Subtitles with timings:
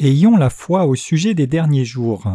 [0.00, 2.30] Ayons la foi au sujet des derniers jours.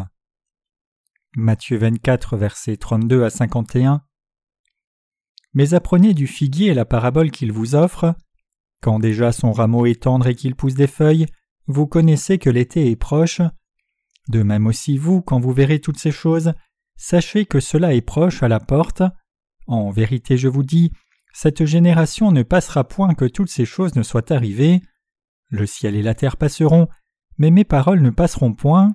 [1.37, 4.01] Matthieu 24, versets 32 à 51.
[5.53, 8.15] Mais apprenez du figuier la parabole qu'il vous offre.
[8.81, 11.25] Quand déjà son rameau est tendre et qu'il pousse des feuilles,
[11.67, 13.39] vous connaissez que l'été est proche.
[14.27, 16.51] De même aussi vous, quand vous verrez toutes ces choses,
[16.97, 19.03] sachez que cela est proche à la porte.
[19.67, 20.91] En vérité je vous dis,
[21.31, 24.81] cette génération ne passera point que toutes ces choses ne soient arrivées.
[25.47, 26.89] Le ciel et la terre passeront,
[27.37, 28.93] mais mes paroles ne passeront point.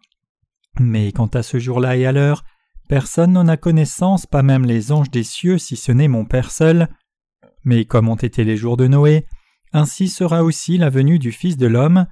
[0.81, 2.45] Mais quant à ce jour-là et à l'heure,
[2.89, 6.51] personne n'en a connaissance, pas même les anges des cieux, si ce n'est mon Père
[6.51, 6.89] seul.
[7.65, 9.27] Mais comme ont été les jours de Noé,
[9.73, 12.07] ainsi sera aussi la venue du Fils de l'homme.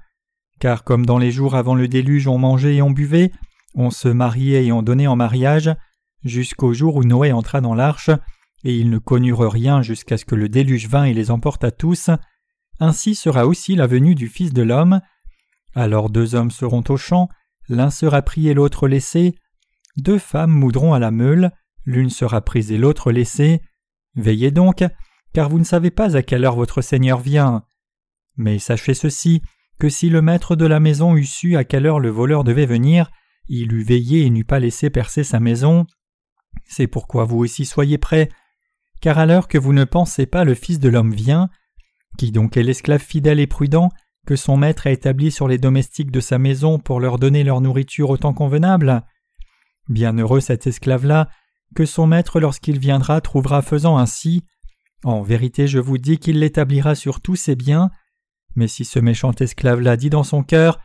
[0.59, 3.31] Car comme dans les jours avant le déluge on mangeait et on buvait,
[3.75, 5.71] on se mariait et on donnait en mariage,
[6.23, 8.09] jusqu'au jour où Noé entra dans l'arche,
[8.63, 12.09] et ils ne connurent rien jusqu'à ce que le déluge vînt et les emporta tous,
[12.79, 15.01] ainsi sera aussi la venue du Fils de l'homme.
[15.75, 17.29] Alors deux hommes seront au champ,
[17.69, 19.35] l'un sera pris et l'autre laissé.
[19.97, 21.51] Deux femmes moudront à la meule,
[21.85, 23.61] l'une sera prise et l'autre laissée.
[24.15, 24.83] Veillez donc,
[25.33, 27.63] car vous ne savez pas à quelle heure votre Seigneur vient.
[28.35, 29.41] Mais sachez ceci,
[29.79, 32.65] que si le maître de la maison eût su à quelle heure le voleur devait
[32.65, 33.11] venir,
[33.47, 35.85] il eût veillé et n'eût pas laissé percer sa maison.
[36.65, 38.29] C'est pourquoi vous aussi soyez prêts,
[39.01, 41.49] car à l'heure que vous ne pensez pas le Fils de l'homme vient.
[42.17, 43.89] Qui donc est l'esclave fidèle et prudent
[44.27, 47.61] que son maître a établi sur les domestiques de sa maison pour leur donner leur
[47.61, 49.03] nourriture autant convenable.
[49.87, 51.29] Bienheureux cet esclave-là,
[51.75, 54.43] que son maître lorsqu'il viendra trouvera faisant ainsi.
[55.05, 57.89] En vérité je vous dis qu'il l'établira sur tous ses biens.
[58.55, 60.77] Mais si ce méchant esclave-là dit dans son cœur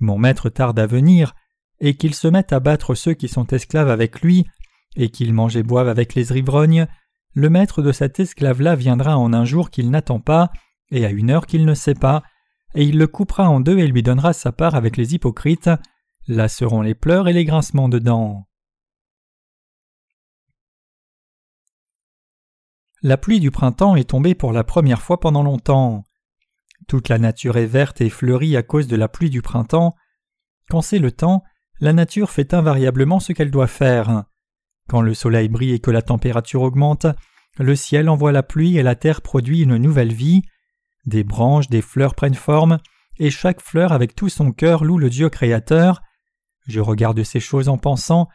[0.00, 1.34] Mon maître tarde à venir,
[1.78, 4.46] et qu'il se mette à battre ceux qui sont esclaves avec lui,
[4.96, 6.88] et qu'il mange et boive avec les ivrognes,
[7.34, 10.50] le maître de cet esclave-là viendra en un jour qu'il n'attend pas,
[10.90, 12.24] et à une heure qu'il ne sait pas,
[12.74, 15.70] et il le coupera en deux et lui donnera sa part avec les hypocrites.
[16.28, 18.46] Là seront les pleurs et les grincements de dents.
[23.02, 26.04] La pluie du printemps est tombée pour la première fois pendant longtemps.
[26.86, 29.94] Toute la nature est verte et fleurie à cause de la pluie du printemps.
[30.68, 31.42] Quand c'est le temps,
[31.80, 34.24] la nature fait invariablement ce qu'elle doit faire.
[34.88, 37.06] Quand le soleil brille et que la température augmente,
[37.58, 40.42] le ciel envoie la pluie et la terre produit une nouvelle vie.
[41.06, 42.78] Des branches, des fleurs prennent forme,
[43.18, 46.02] et chaque fleur avec tout son cœur loue le Dieu créateur.
[46.66, 48.28] Je regarde ces choses en pensant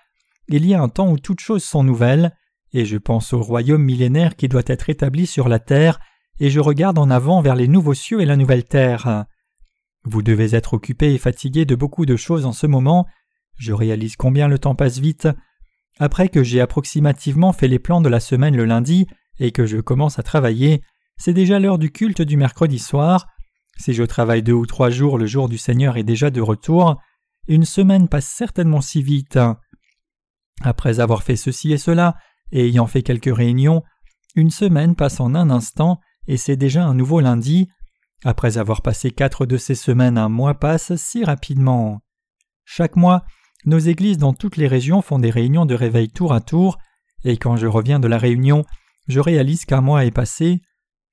[0.47, 2.31] Il y a un temps où toutes choses sont nouvelles,
[2.73, 5.99] et je pense au royaume millénaire qui doit être établi sur la terre,
[6.39, 9.25] et je regarde en avant vers les nouveaux cieux et la nouvelle terre.
[10.03, 13.07] Vous devez être occupé et fatigué de beaucoup de choses en ce moment.
[13.57, 15.27] Je réalise combien le temps passe vite.
[15.97, 19.07] Après que j'ai approximativement fait les plans de la semaine le lundi
[19.39, 20.81] et que je commence à travailler,
[21.17, 23.27] c'est déjà l'heure du culte du mercredi soir.
[23.77, 26.99] Si je travaille deux ou trois jours, le jour du Seigneur est déjà de retour.
[27.47, 29.39] Une semaine passe certainement si vite.
[30.61, 32.15] Après avoir fait ceci et cela,
[32.51, 33.83] et ayant fait quelques réunions,
[34.35, 37.67] une semaine passe en un instant, et c'est déjà un nouveau lundi.
[38.23, 42.01] Après avoir passé quatre de ces semaines, un mois passe si rapidement.
[42.63, 43.23] Chaque mois,
[43.65, 46.77] nos églises dans toutes les régions font des réunions de réveil tour à tour,
[47.23, 48.63] et quand je reviens de la réunion,
[49.07, 50.61] je réalise qu'un mois est passé.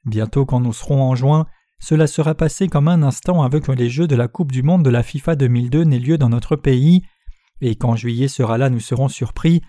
[0.05, 1.47] Bientôt, quand nous serons en juin,
[1.79, 4.91] cela sera passé comme un instant avec les Jeux de la Coupe du Monde de
[4.91, 7.03] la FIFA 2002 n'aient lieu dans notre pays,
[7.61, 9.63] et quand juillet sera là, nous serons surpris.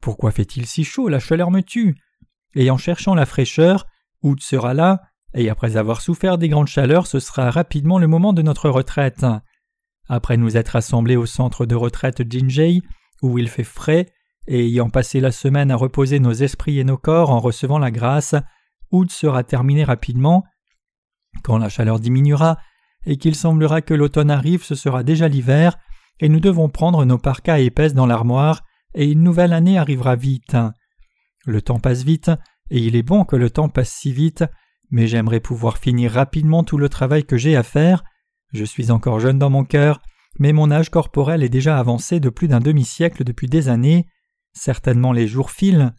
[0.00, 1.08] Pourquoi fait-il si chaud?
[1.08, 1.96] La chaleur me tue.
[2.54, 3.86] Et en cherchant la fraîcheur,
[4.22, 5.02] août sera là,
[5.34, 9.26] et après avoir souffert des grandes chaleurs, ce sera rapidement le moment de notre retraite.
[10.08, 12.82] Après nous être assemblés au centre de retraite Jinjei,
[13.22, 14.08] où il fait frais,
[14.46, 17.90] et ayant passé la semaine à reposer nos esprits et nos corps en recevant la
[17.90, 18.34] grâce,
[18.92, 20.44] août sera terminé rapidement.
[21.42, 22.58] Quand la chaleur diminuera
[23.06, 25.76] et qu'il semblera que l'automne arrive, ce sera déjà l'hiver,
[26.20, 28.62] et nous devons prendre nos parkas épaisses dans l'armoire,
[28.94, 30.56] et une nouvelle année arrivera vite.
[31.44, 32.30] Le temps passe vite,
[32.70, 34.44] et il est bon que le temps passe si vite,
[34.90, 38.04] mais j'aimerais pouvoir finir rapidement tout le travail que j'ai à faire.
[38.52, 40.00] Je suis encore jeune dans mon cœur,
[40.38, 44.06] mais mon âge corporel est déjà avancé de plus d'un demi-siècle depuis des années.
[44.52, 45.92] Certainement les jours filent.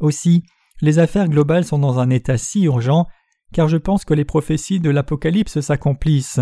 [0.00, 0.44] Aussi,
[0.80, 3.06] les affaires globales sont dans un état si urgent,
[3.52, 6.40] car je pense que les prophéties de l'Apocalypse s'accomplissent.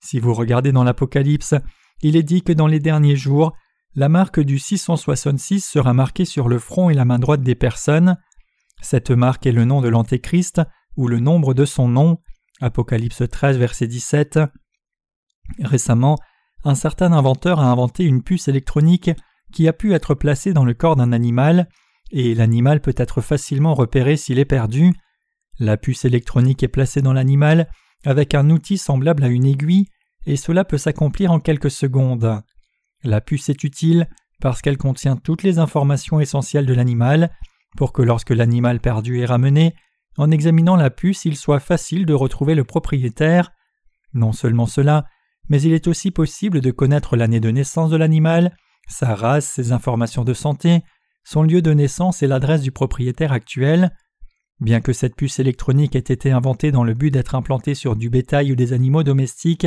[0.00, 1.54] Si vous regardez dans l'Apocalypse,
[2.02, 3.52] il est dit que dans les derniers jours,
[3.94, 8.16] la marque du 666 sera marquée sur le front et la main droite des personnes.
[8.80, 10.62] Cette marque est le nom de l'Antéchrist,
[10.96, 12.18] ou le nombre de son nom.
[12.60, 14.38] Apocalypse 13, verset 17.
[15.60, 16.18] Récemment,
[16.64, 19.10] un certain inventeur a inventé une puce électronique
[19.52, 21.68] qui a pu être placée dans le corps d'un animal
[22.10, 24.92] et l'animal peut être facilement repéré s'il est perdu.
[25.58, 27.68] La puce électronique est placée dans l'animal
[28.04, 29.86] avec un outil semblable à une aiguille,
[30.26, 32.42] et cela peut s'accomplir en quelques secondes.
[33.02, 34.08] La puce est utile
[34.40, 37.30] parce qu'elle contient toutes les informations essentielles de l'animal,
[37.76, 39.74] pour que lorsque l'animal perdu est ramené,
[40.16, 43.52] en examinant la puce il soit facile de retrouver le propriétaire.
[44.12, 45.04] Non seulement cela,
[45.48, 48.56] mais il est aussi possible de connaître l'année de naissance de l'animal,
[48.88, 50.82] sa race, ses informations de santé,
[51.24, 53.94] son lieu de naissance et l'adresse du propriétaire actuel.
[54.60, 58.10] Bien que cette puce électronique ait été inventée dans le but d'être implantée sur du
[58.10, 59.66] bétail ou des animaux domestiques,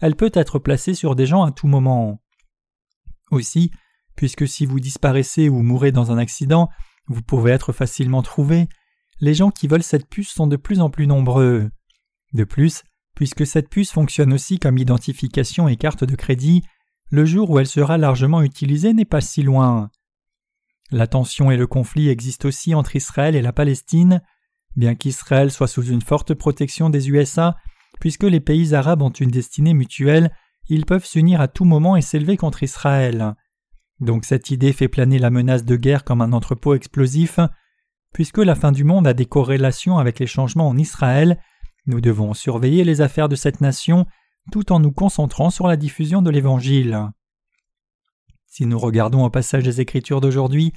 [0.00, 2.22] elle peut être placée sur des gens à tout moment.
[3.30, 3.70] Aussi,
[4.16, 6.68] puisque si vous disparaissez ou mourrez dans un accident,
[7.06, 8.68] vous pouvez être facilement trouvé,
[9.20, 11.70] les gens qui veulent cette puce sont de plus en plus nombreux.
[12.32, 12.82] De plus,
[13.14, 16.62] puisque cette puce fonctionne aussi comme identification et carte de crédit,
[17.10, 19.90] le jour où elle sera largement utilisée n'est pas si loin.
[20.90, 24.22] La tension et le conflit existent aussi entre Israël et la Palestine,
[24.76, 27.56] bien qu'Israël soit sous une forte protection des USA,
[28.00, 30.32] puisque les pays arabes ont une destinée mutuelle,
[30.68, 33.34] ils peuvent s'unir à tout moment et s'élever contre Israël.
[34.00, 37.38] Donc cette idée fait planer la menace de guerre comme un entrepôt explosif.
[38.12, 41.38] Puisque la fin du monde a des corrélations avec les changements en Israël,
[41.86, 44.06] nous devons surveiller les affaires de cette nation
[44.50, 47.10] tout en nous concentrant sur la diffusion de l'Évangile.
[48.50, 50.72] Si nous regardons au passage des Écritures d'aujourd'hui,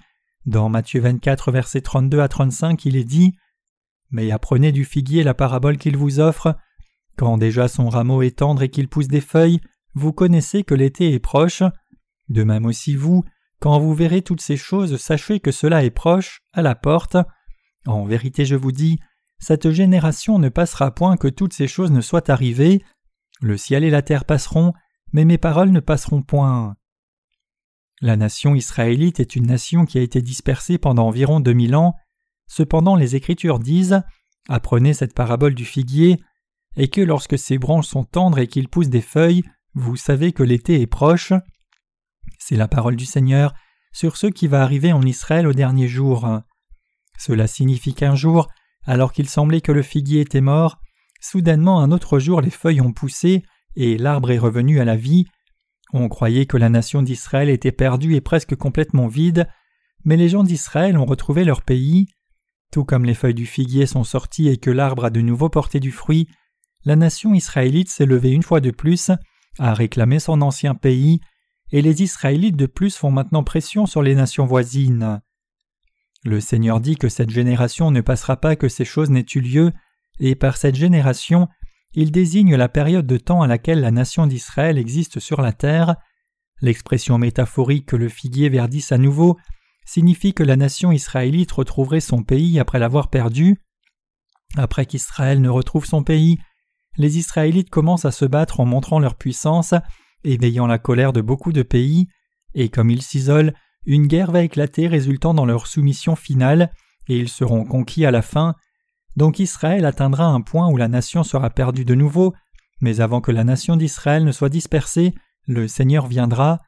[0.46, 3.36] dans Matthieu 24, versets 32 à 35, il est dit
[4.12, 6.56] Mais apprenez du figuier la parabole qu'il vous offre.
[7.18, 9.60] Quand déjà son rameau est tendre et qu'il pousse des feuilles,
[9.96, 11.64] vous connaissez que l'été est proche.
[12.30, 13.24] De même aussi vous,
[13.60, 17.18] quand vous verrez toutes ces choses, sachez que cela est proche, à la porte.
[17.88, 19.00] En vérité, je vous dis,
[19.40, 22.84] cette génération ne passera point que toutes ces choses ne soient arrivées.
[23.42, 24.74] Le ciel et la terre passeront,
[25.12, 26.76] mais mes paroles ne passeront point.
[28.04, 31.96] La nation israélite est une nation qui a été dispersée pendant environ deux mille ans.
[32.48, 34.02] Cependant, les Écritures disent
[34.50, 36.20] Apprenez cette parabole du figuier,
[36.76, 40.44] et que lorsque ses branches sont tendres et qu'il pousse des feuilles, vous savez que
[40.44, 41.32] l'été est proche.
[42.40, 43.54] C'est la parole du Seigneur
[43.94, 46.28] sur ce qui va arriver en Israël au dernier jour.
[47.18, 48.50] Cela signifie qu'un jour,
[48.86, 50.78] alors qu'il semblait que le figuier était mort,
[51.22, 53.44] soudainement un autre jour les feuilles ont poussé
[53.78, 55.26] et l'arbre est revenu à la vie.
[55.94, 59.48] On croyait que la nation d'Israël était perdue et presque complètement vide,
[60.04, 62.08] mais les gens d'Israël ont retrouvé leur pays.
[62.72, 65.80] Tout comme les feuilles du figuier sont sorties et que l'arbre a de nouveau porté
[65.80, 66.28] du fruit,
[66.84, 69.12] la nation israélite s'est levée une fois de plus,
[69.60, 71.22] a réclamé son ancien pays
[71.72, 75.22] et les Israélites de plus font maintenant pression sur les nations voisines.
[76.24, 79.74] Le Seigneur dit que cette génération ne passera pas que ces choses n'aient eu lieu,
[80.20, 81.50] et par cette génération,
[81.94, 85.96] il désigne la période de temps à laquelle la nation d'Israël existe sur la terre.
[86.62, 89.38] L'expression métaphorique que le figuier verdisse à nouveau
[89.86, 93.58] signifie que la nation israélite retrouverait son pays après l'avoir perdu.
[94.56, 96.38] Après qu'Israël ne retrouve son pays,
[96.98, 99.74] les Israélites commencent à se battre en montrant leur puissance
[100.24, 102.08] éveillant la colère de beaucoup de pays,
[102.54, 103.54] et comme ils s'isolent,
[103.86, 106.72] une guerre va éclater résultant dans leur soumission finale,
[107.08, 108.56] et ils seront conquis à la fin.
[109.16, 112.34] Donc Israël atteindra un point où la nation sera perdue de nouveau,
[112.82, 115.14] mais avant que la nation d'Israël ne soit dispersée,
[115.46, 116.60] le Seigneur viendra.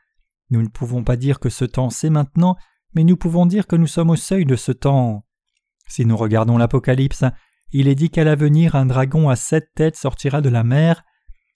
[0.52, 2.56] Nous ne pouvons pas dire que ce temps c'est maintenant,
[2.94, 5.26] mais nous pouvons dire que nous sommes au seuil de ce temps.
[5.88, 7.24] Si nous regardons l'Apocalypse,
[7.72, 11.04] il est dit qu'à l'avenir un dragon à sept têtes sortira de la mer,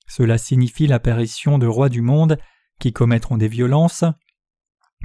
[0.08, 2.38] cela signifie l'apparition de rois du monde
[2.80, 4.04] qui commettront des violences.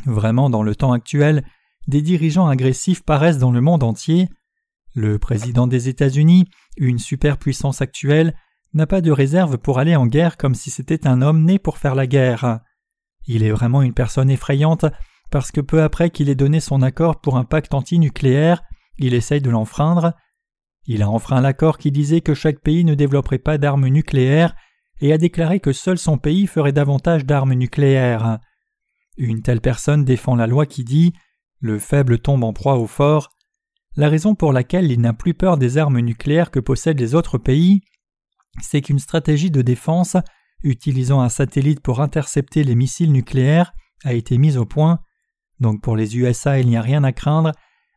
[0.06, 1.44] Vraiment, dans le temps actuel,
[1.86, 4.28] des dirigeants agressifs paraissent dans le monde entier.
[4.94, 6.46] Le président des États-Unis,
[6.76, 8.34] une superpuissance actuelle,
[8.74, 11.78] n'a pas de réserve pour aller en guerre comme si c'était un homme né pour
[11.78, 12.60] faire la guerre.
[13.26, 14.86] Il est vraiment une personne effrayante
[15.30, 18.62] parce que peu après qu'il ait donné son accord pour un pacte antinucléaire,
[18.98, 20.12] il essaye de l'enfreindre.
[20.86, 24.54] Il a enfreint l'accord qui disait que chaque pays ne développerait pas d'armes nucléaires
[25.00, 28.38] et a déclaré que seul son pays ferait davantage d'armes nucléaires.
[29.16, 31.14] Une telle personne défend la loi qui dit
[31.60, 33.30] Le faible tombe en proie au fort.
[33.96, 37.38] La raison pour laquelle il n'a plus peur des armes nucléaires que possèdent les autres
[37.38, 37.80] pays,
[38.60, 40.16] c'est qu'une stratégie de défense
[40.62, 43.72] utilisant un satellite pour intercepter les missiles nucléaires
[44.04, 45.00] a été mise au point.
[45.60, 47.52] Donc pour les USA, il n'y a rien à craindre,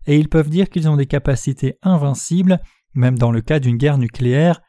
[0.05, 2.59] et ils peuvent dire qu'ils ont des capacités invincibles,
[2.93, 4.61] même dans le cas d'une guerre nucléaire,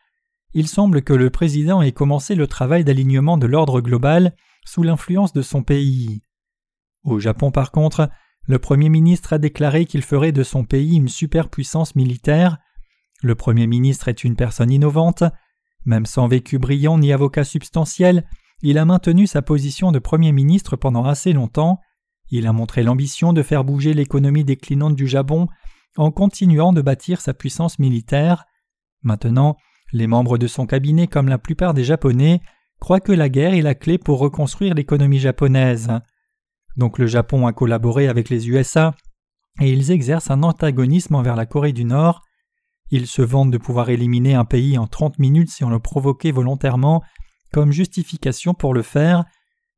[0.55, 5.33] il semble que le président ait commencé le travail d'alignement de l'ordre global sous l'influence
[5.33, 6.23] de son pays.
[7.05, 8.09] Au Japon, par contre,
[8.49, 12.57] le Premier ministre a déclaré qu'il ferait de son pays une superpuissance militaire.
[13.23, 15.23] Le Premier ministre est une personne innovante.
[15.85, 18.25] Même sans vécu brillant ni avocat substantiel,
[18.63, 21.79] il a maintenu sa position de Premier ministre pendant assez longtemps.
[22.31, 25.49] Il a montré l'ambition de faire bouger l'économie déclinante du Japon
[25.99, 28.47] en continuant de bâtir sa puissance militaire.
[29.03, 29.59] Maintenant,
[29.93, 32.41] les membres de son cabinet, comme la plupart des Japonais,
[32.81, 35.91] croient que la guerre est la clé pour reconstruire l'économie japonaise.
[36.79, 38.95] Donc le Japon a collaboré avec les USA
[39.61, 42.23] et ils exercent un antagonisme envers la Corée du Nord.
[42.91, 46.31] Ils se vantent de pouvoir éliminer un pays en 30 minutes si on le provoquait
[46.31, 47.03] volontairement
[47.53, 49.25] comme justification pour le faire.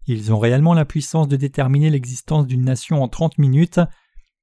[0.07, 3.81] Ils ont réellement la puissance de déterminer l'existence d'une nation en 30 minutes.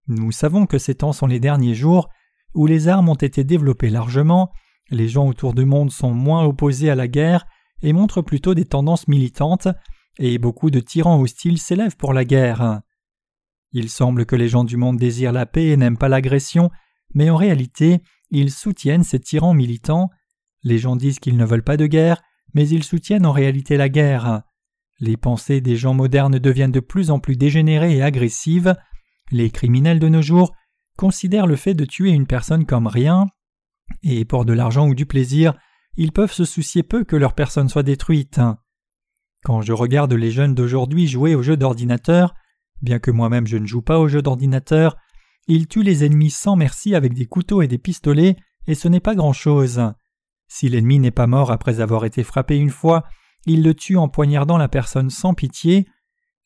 [0.08, 2.10] Nous savons que ces temps sont les derniers jours
[2.56, 4.52] où les armes ont été développées largement,
[4.90, 7.46] les gens autour du monde sont moins opposés à la guerre
[7.84, 9.68] et montrent plutôt des tendances militantes,
[10.20, 12.82] et beaucoup de tyrans hostiles s'élèvent pour la guerre.
[13.72, 16.72] Il semble que les gens du monde désirent la paix et n'aiment pas l'agression,
[17.14, 20.10] mais en réalité, ils soutiennent ces tyrans militants.
[20.64, 22.22] Les gens disent qu'ils ne veulent pas de guerre,
[22.54, 24.42] mais ils soutiennent en réalité la guerre.
[25.00, 28.76] Les pensées des gens modernes deviennent de plus en plus dégénérées et agressives.
[29.32, 30.56] Les criminels de nos jours
[30.98, 33.28] considèrent le fait de tuer une personne comme rien,
[34.02, 35.54] et pour de l'argent ou du plaisir,
[35.96, 38.40] ils peuvent se soucier peu que leur personne soit détruite.
[39.48, 42.36] Quand je regarde les jeunes d'aujourd'hui jouer aux jeux d'ordinateur,
[42.82, 44.98] bien que moi-même je ne joue pas aux jeux d'ordinateur,
[45.48, 48.36] ils tuent les ennemis sans merci avec des couteaux et des pistolets,
[48.68, 49.94] et ce n'est pas grand-chose.
[50.50, 53.06] Si l'ennemi n'est pas mort après avoir été frappé une fois,
[53.46, 55.88] il le tue en poignardant la personne sans pitié.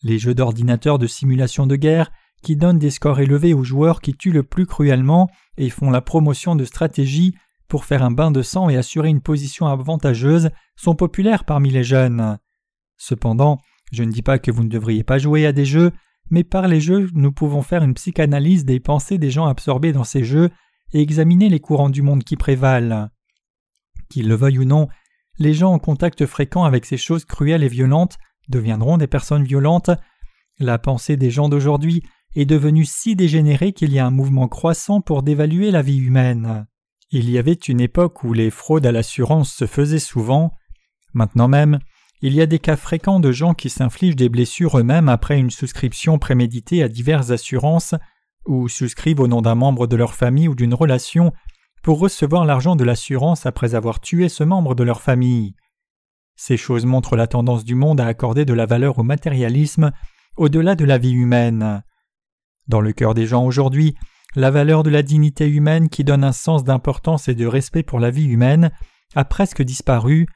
[0.03, 2.11] Les jeux d'ordinateur de simulation de guerre,
[2.43, 5.27] qui donnent des scores élevés aux joueurs qui tuent le plus cruellement
[5.57, 7.33] et font la promotion de stratégies
[7.67, 11.83] pour faire un bain de sang et assurer une position avantageuse, sont populaires parmi les
[11.83, 12.37] jeunes.
[13.03, 13.57] Cependant,
[13.91, 15.91] je ne dis pas que vous ne devriez pas jouer à des jeux,
[16.29, 20.03] mais par les jeux, nous pouvons faire une psychanalyse des pensées des gens absorbés dans
[20.03, 20.51] ces jeux
[20.93, 23.09] et examiner les courants du monde qui prévalent.
[24.11, 24.87] Qu'ils le veuillent ou non,
[25.39, 29.89] les gens en contact fréquent avec ces choses cruelles et violentes deviendront des personnes violentes.
[30.59, 32.03] La pensée des gens d'aujourd'hui
[32.35, 36.67] est devenue si dégénérée qu'il y a un mouvement croissant pour dévaluer la vie humaine.
[37.09, 40.53] Il y avait une époque où les fraudes à l'assurance se faisaient souvent.
[41.15, 41.79] Maintenant même,
[42.21, 45.49] il y a des cas fréquents de gens qui s'infligent des blessures eux-mêmes après une
[45.49, 47.95] souscription préméditée à diverses assurances
[48.45, 51.33] ou souscrivent au nom d'un membre de leur famille ou d'une relation
[51.81, 55.55] pour recevoir l'argent de l'assurance après avoir tué ce membre de leur famille.
[56.35, 59.91] Ces choses montrent la tendance du monde à accorder de la valeur au matérialisme
[60.37, 61.83] au-delà de la vie humaine.
[62.67, 63.95] Dans le cœur des gens aujourd'hui,
[64.35, 67.99] la valeur de la dignité humaine qui donne un sens d'importance et de respect pour
[67.99, 68.71] la vie humaine
[69.15, 70.27] a presque disparu.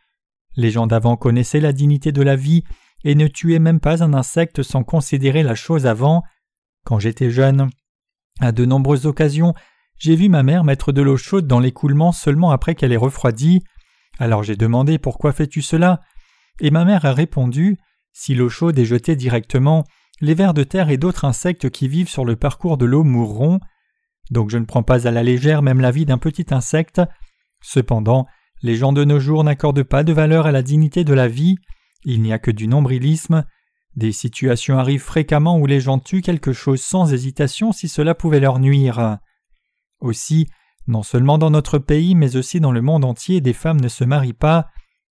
[0.56, 2.64] Les gens d'avant connaissaient la dignité de la vie
[3.04, 6.24] et ne tuaient même pas un insecte sans considérer la chose avant.
[6.86, 7.70] Quand j'étais jeune,
[8.40, 9.54] à de nombreuses occasions,
[9.98, 13.64] j'ai vu ma mère mettre de l'eau chaude dans l'écoulement seulement après qu'elle ait refroidi.
[14.20, 16.02] Alors j'ai demandé pourquoi fais-tu cela?
[16.60, 17.78] Et ma mère a répondu
[18.14, 19.84] Si l'eau chaude est jetée directement,
[20.22, 23.60] les vers de terre et d'autres insectes qui vivent sur le parcours de l'eau mourront.
[24.32, 27.02] Donc je ne prends pas à la légère même la vie d'un petit insecte.
[27.62, 28.26] Cependant,
[28.66, 31.56] les gens de nos jours n'accordent pas de valeur à la dignité de la vie.
[32.04, 33.46] Il n'y a que du nombrilisme.
[33.96, 38.40] Des situations arrivent fréquemment où les gens tuent quelque chose sans hésitation si cela pouvait
[38.40, 39.20] leur nuire.
[40.00, 40.48] Aussi,
[40.88, 44.04] non seulement dans notre pays, mais aussi dans le monde entier, des femmes ne se
[44.04, 44.66] marient pas.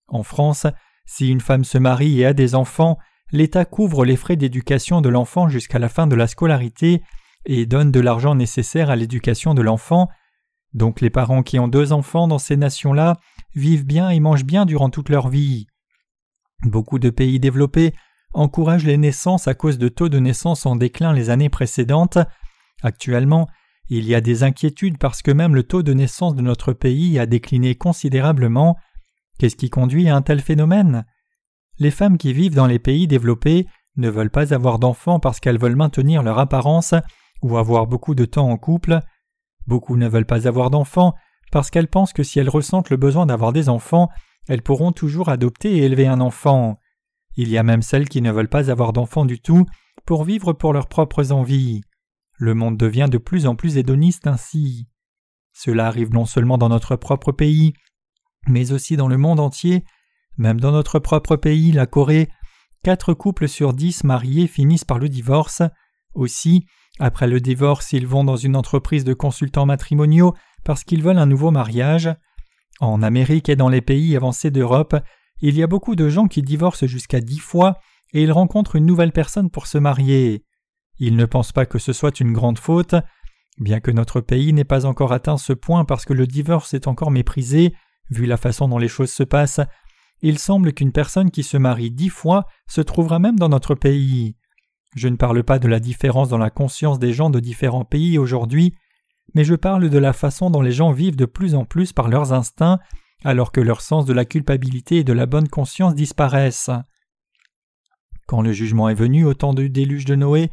[0.09, 0.67] En France,
[1.05, 2.97] si une femme se marie et a des enfants,
[3.31, 7.01] l'État couvre les frais d'éducation de l'enfant jusqu'à la fin de la scolarité
[7.45, 10.09] et donne de l'argent nécessaire à l'éducation de l'enfant.
[10.75, 13.15] Donc les parents qui ont deux enfants dans ces nations-là
[13.55, 15.67] vivent bien et mangent bien durant toute leur vie.
[16.63, 17.93] Beaucoup de pays développés
[18.33, 22.17] encouragent les naissances à cause de taux de naissance en déclin les années précédentes.
[22.83, 23.47] Actuellement,
[23.87, 27.17] il y a des inquiétudes parce que même le taux de naissance de notre pays
[27.19, 28.75] a décliné considérablement.
[29.39, 31.05] Qu'est-ce qui conduit à un tel phénomène?
[31.79, 33.65] Les femmes qui vivent dans les pays développés
[33.95, 36.93] ne veulent pas avoir d'enfants parce qu'elles veulent maintenir leur apparence
[37.41, 38.99] ou avoir beaucoup de temps en couple.
[39.67, 41.13] Beaucoup ne veulent pas avoir d'enfants
[41.51, 44.09] parce qu'elles pensent que si elles ressentent le besoin d'avoir des enfants,
[44.47, 46.79] elles pourront toujours adopter et élever un enfant.
[47.35, 49.65] Il y a même celles qui ne veulent pas avoir d'enfants du tout
[50.05, 51.81] pour vivre pour leurs propres envies.
[52.37, 54.87] Le monde devient de plus en plus hédoniste ainsi.
[55.53, 57.73] Cela arrive non seulement dans notre propre pays,
[58.47, 59.85] mais aussi dans le monde entier,
[60.37, 62.29] même dans notre propre pays, la Corée,
[62.83, 65.61] quatre couples sur dix mariés finissent par le divorce.
[66.13, 66.65] Aussi,
[66.99, 70.33] après le divorce, ils vont dans une entreprise de consultants matrimoniaux
[70.63, 72.09] parce qu'ils veulent un nouveau mariage.
[72.79, 74.95] En Amérique et dans les pays avancés d'Europe,
[75.41, 77.77] il y a beaucoup de gens qui divorcent jusqu'à dix fois
[78.13, 80.43] et ils rencontrent une nouvelle personne pour se marier.
[80.97, 82.95] Ils ne pensent pas que ce soit une grande faute.
[83.59, 86.87] Bien que notre pays n'ait pas encore atteint ce point parce que le divorce est
[86.87, 87.73] encore méprisé,
[88.09, 89.61] vu la façon dont les choses se passent,
[90.21, 94.35] il semble qu'une personne qui se marie dix fois se trouvera même dans notre pays.
[94.95, 98.17] Je ne parle pas de la différence dans la conscience des gens de différents pays
[98.17, 98.73] aujourd'hui,
[99.33, 102.07] mais je parle de la façon dont les gens vivent de plus en plus par
[102.07, 102.79] leurs instincts
[103.23, 106.69] alors que leur sens de la culpabilité et de la bonne conscience disparaissent.
[108.27, 110.51] Quand le jugement est venu au temps du déluge de Noé,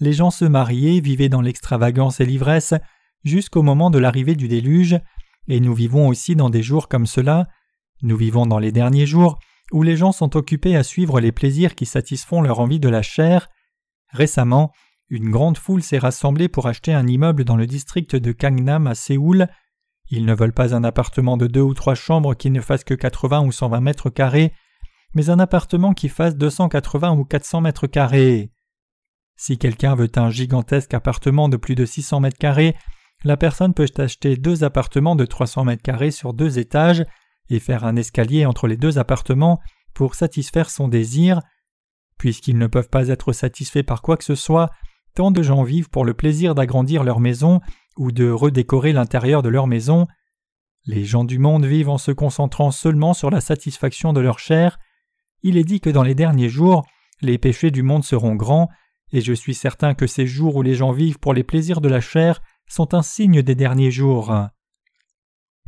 [0.00, 2.74] les gens se mariaient, vivaient dans l'extravagance et l'ivresse,
[3.24, 4.98] jusqu'au moment de l'arrivée du déluge,
[5.48, 7.48] et nous vivons aussi dans des jours comme cela,
[8.02, 9.38] nous vivons dans les derniers jours,
[9.72, 13.02] où les gens sont occupés à suivre les plaisirs qui satisfont leur envie de la
[13.02, 13.48] chair.
[14.10, 14.72] Récemment,
[15.10, 18.94] une grande foule s'est rassemblée pour acheter un immeuble dans le district de Gangnam à
[18.94, 19.48] Séoul.
[20.10, 22.94] Ils ne veulent pas un appartement de deux ou trois chambres qui ne fasse que
[22.94, 24.52] 80 ou 120 mètres carrés,
[25.14, 28.50] mais un appartement qui fasse 280 ou 400 mètres carrés.
[29.36, 32.74] Si quelqu'un veut un gigantesque appartement de plus de 600 mètres carrés,
[33.24, 37.04] la personne peut acheter deux appartements de 300 mètres carrés sur deux étages
[37.48, 39.60] et faire un escalier entre les deux appartements
[39.94, 41.40] pour satisfaire son désir.
[42.18, 44.70] Puisqu'ils ne peuvent pas être satisfaits par quoi que ce soit,
[45.14, 47.60] tant de gens vivent pour le plaisir d'agrandir leur maison
[47.96, 50.06] ou de redécorer l'intérieur de leur maison.
[50.84, 54.78] Les gens du monde vivent en se concentrant seulement sur la satisfaction de leur chair.
[55.42, 56.86] Il est dit que dans les derniers jours,
[57.20, 58.68] les péchés du monde seront grands,
[59.12, 61.88] et je suis certain que ces jours où les gens vivent pour les plaisirs de
[61.88, 64.34] la chair sont un signe des derniers jours.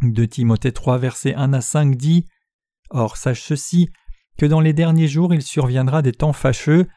[0.02, 2.25] De Timothée 3 versets 1 à 5 dit
[2.90, 3.90] Or sache ceci,
[4.40, 6.88] que dans les derniers jours il surviendra des temps fâcheux,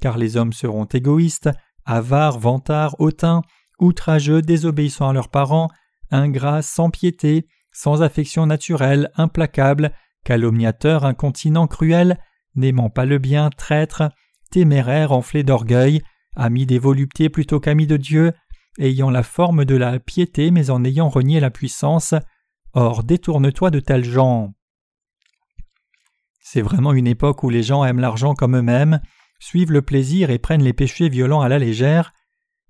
[0.00, 1.50] car les hommes seront égoïstes,
[1.84, 3.42] avares, vantards, hautains,
[3.80, 5.66] outrageux, désobéissant à leurs parents,
[6.12, 9.90] ingrats, sans piété, sans affection naturelle, implacables,
[10.24, 12.20] calomniateurs, incontinents, cruels,
[12.54, 14.08] n'aimant pas le bien, traîtres,
[14.52, 16.02] téméraires, enflés d'orgueil,
[16.36, 18.32] amis des voluptés plutôt qu'amis de Dieu,
[18.78, 22.14] ayant la forme de la piété mais en ayant renié la puissance.
[22.74, 24.54] Or détourne-toi de tels gens.
[26.42, 29.00] C'est vraiment une époque où les gens aiment l'argent comme eux-mêmes,
[29.38, 32.12] suivent le plaisir et prennent les péchés violents à la légère.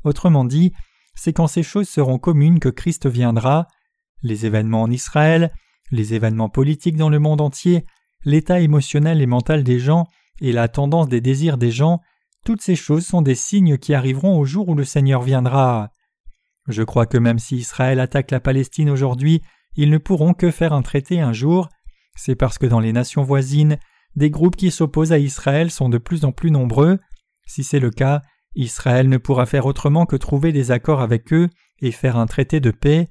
[0.04, 0.72] Autrement dit,
[1.14, 3.66] c'est quand ces choses seront communes que Christ viendra.
[4.22, 5.50] Les événements en Israël,
[5.90, 7.84] les événements politiques dans le monde entier,
[8.24, 10.06] l'état émotionnel et mental des gens
[10.40, 12.00] et la tendance des désirs des gens,
[12.44, 15.90] toutes ces choses sont des signes qui arriveront au jour où le Seigneur viendra.
[16.68, 19.42] Je crois que même si Israël attaque la Palestine aujourd'hui,
[19.74, 21.68] ils ne pourront que faire un traité un jour.
[22.14, 23.78] C'est parce que dans les nations voisines,
[24.16, 26.98] des groupes qui s'opposent à Israël sont de plus en plus nombreux.
[27.46, 28.22] Si c'est le cas,
[28.54, 31.48] Israël ne pourra faire autrement que trouver des accords avec eux
[31.80, 33.08] et faire un traité de paix.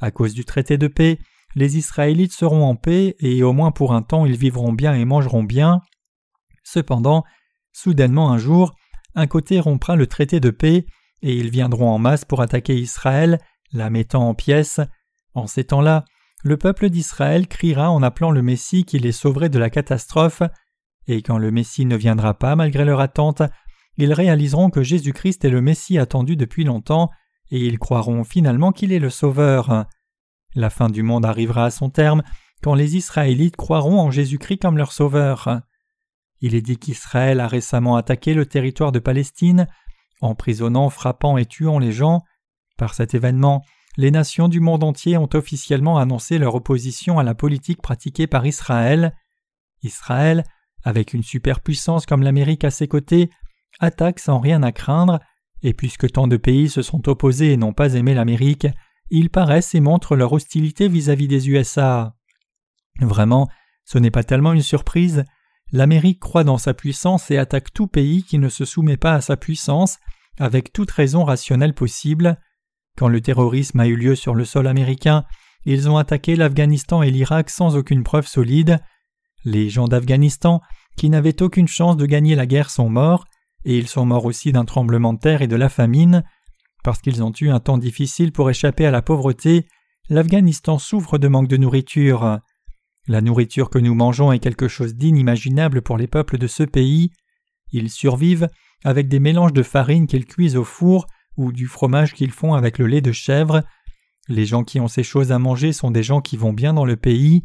[0.00, 1.18] À cause du traité de paix,
[1.54, 5.04] les Israélites seront en paix et au moins pour un temps ils vivront bien et
[5.04, 5.80] mangeront bien.
[6.64, 7.24] Cependant,
[7.72, 8.74] soudainement un jour,
[9.14, 10.86] un côté rompra le traité de paix
[11.22, 13.38] et ils viendront en masse pour attaquer Israël,
[13.72, 14.80] la mettant en pièces.
[15.34, 16.04] En ces temps-là,
[16.42, 20.42] le peuple d'Israël criera en appelant le Messie qui les sauverait de la catastrophe,
[21.06, 23.42] et quand le Messie ne viendra pas malgré leur attente,
[23.96, 27.10] ils réaliseront que Jésus-Christ est le Messie attendu depuis longtemps,
[27.50, 29.86] et ils croiront finalement qu'il est le Sauveur.
[30.54, 32.22] La fin du monde arrivera à son terme
[32.62, 35.60] quand les Israélites croiront en Jésus-Christ comme leur Sauveur.
[36.40, 39.68] Il est dit qu'Israël a récemment attaqué le territoire de Palestine,
[40.20, 42.22] emprisonnant, frappant et tuant les gens.
[42.78, 43.62] Par cet événement,
[43.96, 48.46] les nations du monde entier ont officiellement annoncé leur opposition à la politique pratiquée par
[48.46, 49.14] Israël.
[49.82, 50.44] Israël,
[50.82, 53.30] avec une superpuissance comme l'Amérique à ses côtés,
[53.80, 55.18] attaque sans rien à craindre,
[55.62, 58.66] et puisque tant de pays se sont opposés et n'ont pas aimé l'Amérique,
[59.10, 62.16] ils paraissent et montrent leur hostilité vis-à-vis des USA.
[63.00, 63.48] Vraiment,
[63.84, 65.24] ce n'est pas tellement une surprise.
[65.70, 69.20] L'Amérique croit dans sa puissance et attaque tout pays qui ne se soumet pas à
[69.20, 69.98] sa puissance,
[70.38, 72.38] avec toute raison rationnelle possible.
[72.98, 75.24] Quand le terrorisme a eu lieu sur le sol américain,
[75.64, 78.80] ils ont attaqué l'Afghanistan et l'Irak sans aucune preuve solide.
[79.44, 80.60] Les gens d'Afghanistan,
[80.96, 83.24] qui n'avaient aucune chance de gagner la guerre, sont morts,
[83.64, 86.24] et ils sont morts aussi d'un tremblement de terre et de la famine.
[86.84, 89.66] Parce qu'ils ont eu un temps difficile pour échapper à la pauvreté,
[90.08, 92.40] l'Afghanistan souffre de manque de nourriture.
[93.08, 97.10] La nourriture que nous mangeons est quelque chose d'inimaginable pour les peuples de ce pays.
[97.70, 98.48] Ils survivent
[98.84, 102.78] avec des mélanges de farine qu'ils cuisent au four ou du fromage qu'ils font avec
[102.78, 103.62] le lait de chèvre.
[104.28, 106.84] Les gens qui ont ces choses à manger sont des gens qui vont bien dans
[106.84, 107.44] le pays.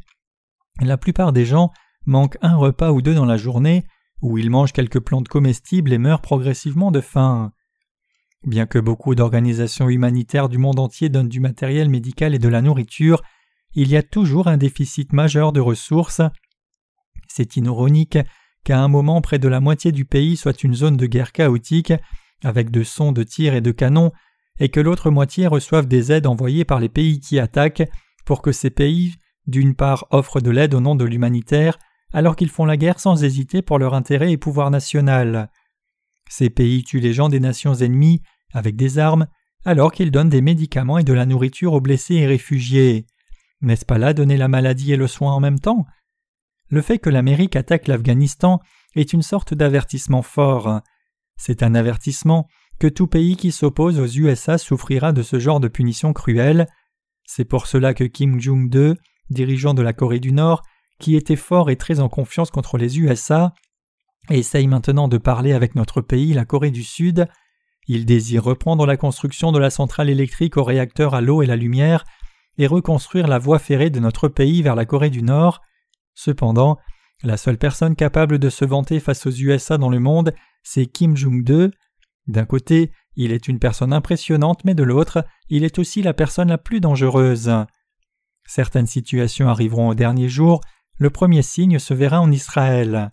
[0.82, 1.72] La plupart des gens
[2.06, 3.84] manquent un repas ou deux dans la journée,
[4.22, 7.52] où ils mangent quelques plantes comestibles et meurent progressivement de faim.
[8.46, 12.62] Bien que beaucoup d'organisations humanitaires du monde entier donnent du matériel médical et de la
[12.62, 13.22] nourriture,
[13.74, 16.22] il y a toujours un déficit majeur de ressources.
[17.28, 18.18] C'est ironique
[18.64, 21.94] qu'à un moment près de la moitié du pays soit une zone de guerre chaotique,
[22.44, 24.12] avec de sons de tirs et de canons,
[24.60, 27.90] et que l'autre moitié reçoive des aides envoyées par les pays qui attaquent,
[28.26, 31.78] pour que ces pays, d'une part, offrent de l'aide au nom de l'humanitaire,
[32.14, 35.50] alors qu'ils font la guerre sans hésiter pour leur intérêt et pouvoir national.
[36.30, 38.22] Ces pays tuent les gens des nations ennemies
[38.54, 39.28] avec des armes,
[39.66, 43.06] alors qu'ils donnent des médicaments et de la nourriture aux blessés et réfugiés.
[43.62, 45.86] N'est-ce pas là donner la maladie et le soin en même temps?
[46.70, 48.60] Le fait que l'Amérique attaque l'Afghanistan
[48.96, 50.82] est une sorte d'avertissement fort.
[51.38, 52.48] C'est un avertissement
[52.80, 56.68] que tout pays qui s'oppose aux USA souffrira de ce genre de punition cruelle.
[57.26, 58.96] C'est pour cela que Kim Jong-il,
[59.30, 60.64] dirigeant de la Corée du Nord,
[61.00, 63.54] qui était fort et très en confiance contre les USA,
[64.30, 67.28] essaye maintenant de parler avec notre pays, la Corée du Sud.
[67.88, 71.56] Il désire reprendre la construction de la centrale électrique au réacteur à l'eau et la
[71.56, 72.04] lumière
[72.58, 75.62] et reconstruire la voie ferrée de notre pays vers la Corée du Nord.
[76.16, 76.78] Cependant,
[77.24, 81.18] la seule personne capable de se vanter face aux USA dans le monde, c'est Kim
[81.18, 81.72] Jong-il.
[82.28, 86.50] D'un côté, il est une personne impressionnante, mais de l'autre, il est aussi la personne
[86.50, 87.52] la plus dangereuse.
[88.46, 90.62] Certaines situations arriveront au dernier jour,
[91.00, 93.10] le premier signe se verra en Israël.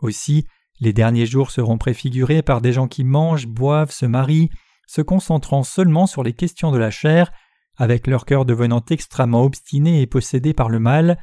[0.00, 0.46] Aussi,
[0.80, 4.50] les derniers jours seront préfigurés par des gens qui mangent, boivent, se marient,
[4.86, 7.32] se concentrant seulement sur les questions de la chair,
[7.76, 11.18] avec leur cœur devenant extrêmement obstiné et possédé par le mal,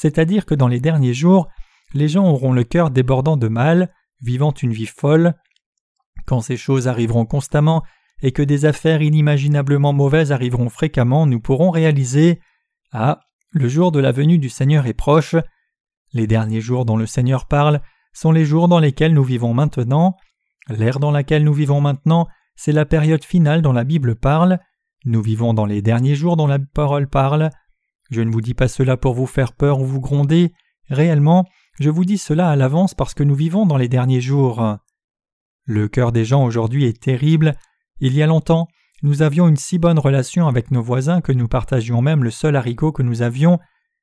[0.00, 1.46] c'est-à-dire que dans les derniers jours,
[1.92, 5.34] les gens auront le cœur débordant de mal, vivant une vie folle.
[6.24, 7.82] Quand ces choses arriveront constamment
[8.22, 12.40] et que des affaires inimaginablement mauvaises arriveront fréquemment, nous pourrons réaliser
[12.92, 15.36] Ah, le jour de la venue du Seigneur est proche.
[16.14, 17.82] Les derniers jours dont le Seigneur parle
[18.14, 20.16] sont les jours dans lesquels nous vivons maintenant.
[20.70, 24.60] L'ère dans laquelle nous vivons maintenant, c'est la période finale dont la Bible parle.
[25.04, 27.50] Nous vivons dans les derniers jours dont la parole parle.
[28.10, 30.52] Je ne vous dis pas cela pour vous faire peur ou vous gronder.
[30.88, 31.46] Réellement,
[31.78, 34.78] je vous dis cela à l'avance parce que nous vivons dans les derniers jours.
[35.64, 37.54] Le cœur des gens aujourd'hui est terrible.
[38.00, 38.68] Il y a longtemps,
[39.02, 42.56] nous avions une si bonne relation avec nos voisins que nous partagions même le seul
[42.56, 43.58] haricot que nous avions,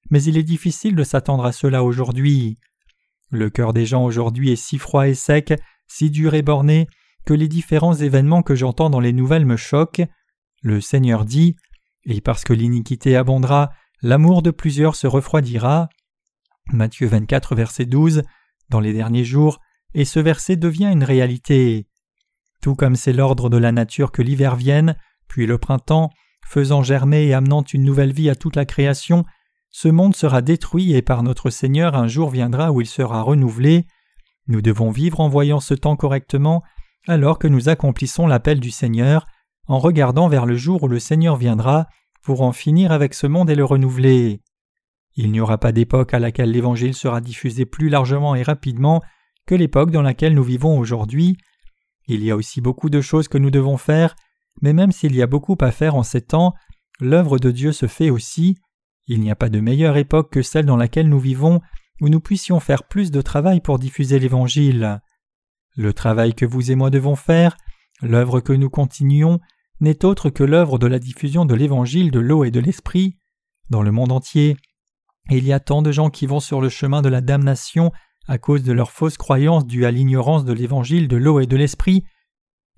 [0.10, 2.58] mais il est difficile de s'attendre à cela aujourd'hui.
[3.30, 5.54] Le cœur des gens aujourd'hui est si froid et sec,
[5.88, 6.88] si dur et borné,
[7.26, 10.04] que les différents événements que j'entends dans les nouvelles me choquent.
[10.64, 11.58] Le Seigneur dit
[12.06, 13.70] Et parce que l'iniquité abondera,
[14.02, 15.90] l'amour de plusieurs se refroidira.
[16.72, 18.24] Matthieu 24, verset 12.
[18.70, 19.60] Dans les derniers jours,
[19.94, 21.88] et ce verset devient une réalité.
[22.62, 24.96] Tout comme c'est l'ordre de la nature que l'hiver vienne,
[25.28, 26.12] puis le printemps,
[26.46, 29.26] faisant germer et amenant une nouvelle vie à toute la création,
[29.70, 33.86] ce monde sera détruit et par notre Seigneur un jour viendra où il sera renouvelé.
[34.48, 36.64] Nous devons vivre en voyant ce temps correctement
[37.08, 39.28] alors que nous accomplissons l'appel du Seigneur,
[39.68, 41.88] en regardant vers le jour où le Seigneur viendra
[42.28, 44.42] pour en finir avec ce monde et le renouveler.
[45.16, 49.02] Il n'y aura pas d'époque à laquelle l'Évangile sera diffusé plus largement et rapidement
[49.46, 51.38] que l'époque dans laquelle nous vivons aujourd'hui.
[52.06, 54.14] Il y a aussi beaucoup de choses que nous devons faire,
[54.62, 56.54] mais même s'il y a beaucoup à faire en ces temps,
[57.00, 58.58] l'œuvre de Dieu se fait aussi.
[59.06, 61.62] Il n'y a pas de meilleure époque que celle dans laquelle nous vivons,
[62.02, 65.00] où nous puissions faire plus de travail pour diffuser l'Évangile.
[65.78, 67.56] Le travail que vous et moi devons faire,
[68.02, 69.40] l'œuvre que nous continuons,
[69.80, 73.18] n'est autre que l'œuvre de la diffusion de l'Évangile de l'eau et de l'Esprit.
[73.70, 74.58] Dans le monde entier,
[75.30, 77.92] il y a tant de gens qui vont sur le chemin de la damnation
[78.28, 81.58] à cause de leurs fausses croyances dues à l'ignorance de l'évangile de l'eau et de
[81.58, 82.04] l'esprit.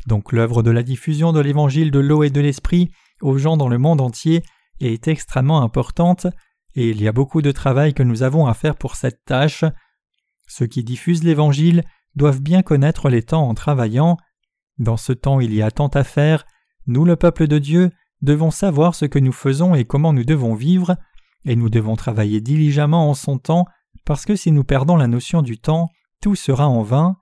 [0.07, 3.67] Donc l'œuvre de la diffusion de l'évangile de l'eau et de l'esprit aux gens dans
[3.67, 4.43] le monde entier
[4.79, 6.27] est extrêmement importante,
[6.75, 9.65] et il y a beaucoup de travail que nous avons à faire pour cette tâche.
[10.47, 11.83] Ceux qui diffusent l'évangile
[12.15, 14.17] doivent bien connaître les temps en travaillant.
[14.77, 16.45] Dans ce temps il y a tant à faire,
[16.87, 20.55] nous le peuple de Dieu devons savoir ce que nous faisons et comment nous devons
[20.55, 20.97] vivre,
[21.45, 23.65] et nous devons travailler diligemment en son temps
[24.05, 25.89] parce que si nous perdons la notion du temps,
[26.21, 27.17] tout sera en vain.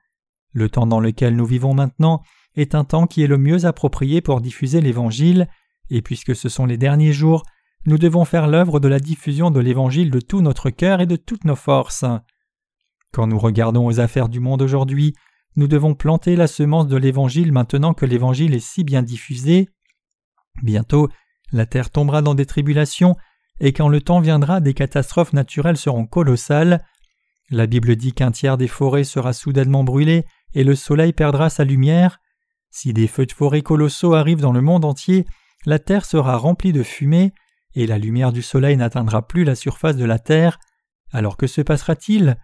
[0.54, 2.22] Le temps dans lequel nous vivons maintenant
[2.56, 5.48] est un temps qui est le mieux approprié pour diffuser l'Évangile,
[5.90, 7.44] et puisque ce sont les derniers jours,
[7.86, 11.16] nous devons faire l'œuvre de la diffusion de l'Évangile de tout notre cœur et de
[11.16, 12.06] toutes nos forces.
[13.12, 15.14] Quand nous regardons aux affaires du monde aujourd'hui,
[15.58, 19.70] nous devons planter la semence de l'Évangile maintenant que l'Évangile est si bien diffusé.
[20.64, 21.10] Bientôt,
[21.52, 23.16] la terre tombera dans des tribulations,
[23.60, 26.86] et quand le temps viendra, des catastrophes naturelles seront colossales.
[27.50, 31.64] La Bible dit qu'un tiers des forêts sera soudainement brûlé et le soleil perdra sa
[31.64, 32.20] lumière.
[32.70, 35.26] Si des feux de forêt colossaux arrivent dans le monde entier,
[35.66, 37.34] la terre sera remplie de fumée
[37.74, 40.60] et la lumière du soleil n'atteindra plus la surface de la terre.
[41.12, 42.38] Alors que se passera-t-il?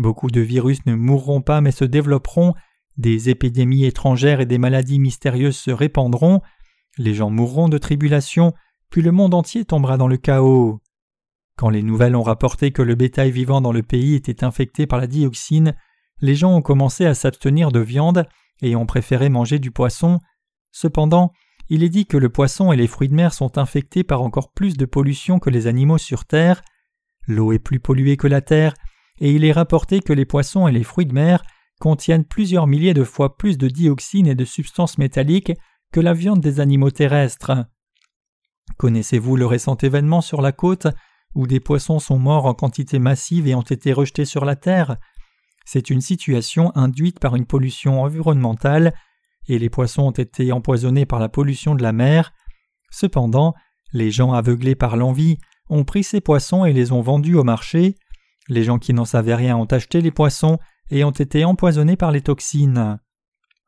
[0.00, 2.54] Beaucoup de virus ne mourront pas mais se développeront,
[2.96, 6.40] des épidémies étrangères et des maladies mystérieuses se répandront,
[6.96, 8.54] les gens mourront de tribulation,
[8.88, 10.80] puis le monde entier tombera dans le chaos.
[11.58, 15.00] Quand les nouvelles ont rapporté que le bétail vivant dans le pays était infecté par
[15.00, 15.74] la dioxine,
[16.22, 18.26] les gens ont commencé à s'abstenir de viande
[18.62, 20.18] et ont préféré manger du poisson.
[20.72, 21.30] Cependant,
[21.68, 24.50] il est dit que le poisson et les fruits de mer sont infectés par encore
[24.54, 26.62] plus de pollution que les animaux sur Terre.
[27.26, 28.72] L'eau est plus polluée que la Terre,
[29.20, 31.42] et il est rapporté que les poissons et les fruits de mer
[31.80, 35.52] contiennent plusieurs milliers de fois plus de dioxine et de substances métalliques
[35.92, 37.66] que la viande des animaux terrestres.
[38.76, 40.86] Connaissez-vous le récent événement sur la côte
[41.34, 44.96] où des poissons sont morts en quantité massive et ont été rejetés sur la terre?
[45.64, 48.94] C'est une situation induite par une pollution environnementale
[49.48, 52.32] et les poissons ont été empoisonnés par la pollution de la mer.
[52.90, 53.54] Cependant,
[53.92, 57.96] les gens aveuglés par l'envie ont pris ces poissons et les ont vendus au marché.
[58.50, 60.58] Les gens qui n'en savaient rien ont acheté les poissons
[60.90, 62.98] et ont été empoisonnés par les toxines.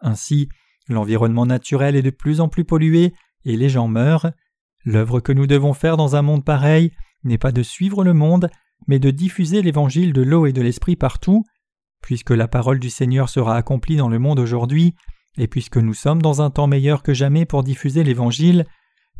[0.00, 0.48] Ainsi,
[0.88, 3.14] l'environnement naturel est de plus en plus pollué
[3.44, 4.32] et les gens meurent.
[4.84, 6.90] L'œuvre que nous devons faire dans un monde pareil
[7.22, 8.50] n'est pas de suivre le monde,
[8.88, 11.44] mais de diffuser l'évangile de l'eau et de l'esprit partout.
[12.02, 14.96] Puisque la parole du Seigneur sera accomplie dans le monde aujourd'hui,
[15.38, 18.66] et puisque nous sommes dans un temps meilleur que jamais pour diffuser l'Évangile,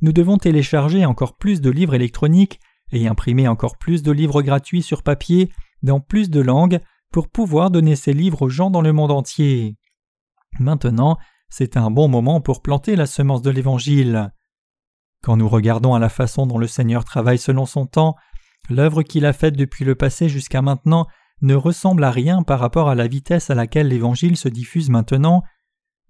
[0.01, 2.59] nous devons télécharger encore plus de livres électroniques
[2.93, 5.51] et imprimer encore plus de livres gratuits sur papier
[5.83, 6.81] dans plus de langues
[7.13, 9.77] pour pouvoir donner ces livres aux gens dans le monde entier.
[10.59, 14.33] Maintenant, c'est un bon moment pour planter la semence de l'Évangile.
[15.23, 18.17] Quand nous regardons à la façon dont le Seigneur travaille selon son temps,
[18.71, 21.07] l'œuvre qu'il a faite depuis le passé jusqu'à maintenant
[21.43, 25.43] ne ressemble à rien par rapport à la vitesse à laquelle l'Évangile se diffuse maintenant,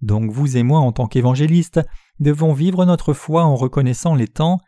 [0.01, 1.81] donc vous et moi en tant qu'évangélistes
[2.19, 4.59] devons vivre notre foi en reconnaissant les temps.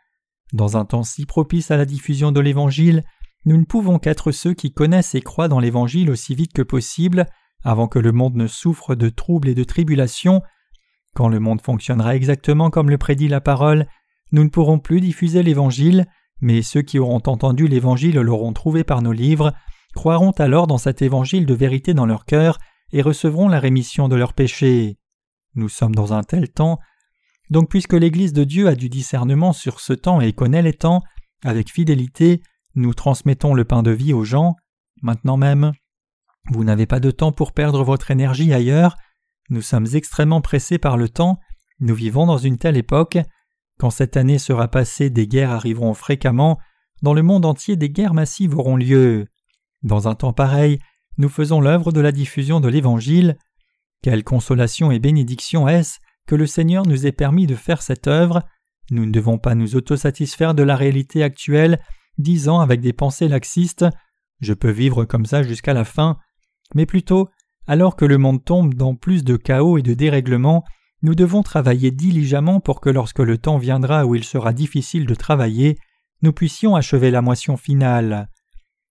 [0.52, 3.04] Dans un temps si propice à la diffusion de l'Évangile,
[3.44, 7.26] nous ne pouvons qu'être ceux qui connaissent et croient dans l'Évangile aussi vite que possible,
[7.64, 10.42] avant que le monde ne souffre de troubles et de tribulations.
[11.14, 13.86] Quand le monde fonctionnera exactement comme le prédit la parole,
[14.32, 16.06] nous ne pourrons plus diffuser l'Évangile,
[16.40, 19.52] mais ceux qui auront entendu l'Évangile l'auront trouvé par nos livres,
[19.94, 22.58] croiront alors dans cet Évangile de vérité dans leur cœur
[22.92, 24.98] et recevront la rémission de leurs péchés.
[25.54, 26.78] Nous sommes dans un tel temps.
[27.50, 31.02] Donc puisque l'Église de Dieu a du discernement sur ce temps et connaît les temps,
[31.44, 32.42] avec fidélité,
[32.74, 34.56] nous transmettons le pain de vie aux gens,
[35.02, 35.72] maintenant même.
[36.50, 38.96] Vous n'avez pas de temps pour perdre votre énergie ailleurs,
[39.48, 41.38] nous sommes extrêmement pressés par le temps,
[41.80, 43.18] nous vivons dans une telle époque,
[43.78, 46.58] quand cette année sera passée des guerres arriveront fréquemment,
[47.02, 49.26] dans le monde entier des guerres massives auront lieu.
[49.82, 50.78] Dans un temps pareil,
[51.18, 53.36] nous faisons l'œuvre de la diffusion de l'Évangile,
[54.02, 58.42] quelle consolation et bénédiction est-ce que le Seigneur nous ait permis de faire cette œuvre
[58.90, 61.80] Nous ne devons pas nous autosatisfaire de la réalité actuelle,
[62.18, 63.86] disant avec des pensées laxistes
[64.40, 66.18] Je peux vivre comme ça jusqu'à la fin,
[66.74, 67.28] mais plutôt,
[67.66, 70.64] alors que le monde tombe dans plus de chaos et de dérèglements,
[71.02, 75.14] nous devons travailler diligemment pour que lorsque le temps viendra où il sera difficile de
[75.14, 75.78] travailler,
[76.22, 78.28] nous puissions achever la moisson finale.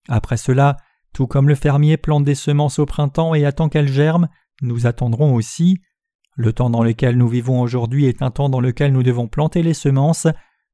[0.08, 0.78] Après cela,
[1.13, 4.30] tout comme le fermier plante des semences au printemps et attend qu'elles germent,
[4.62, 5.80] nous attendrons aussi.
[6.36, 9.63] Le temps dans lequel nous vivons aujourd'hui est un temps dans lequel nous devons planter
[9.63, 10.28] les semences,